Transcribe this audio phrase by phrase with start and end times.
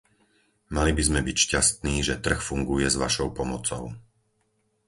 [0.75, 3.83] Mali by sme byť šťastní, že trh funguje, s vašou pomocou.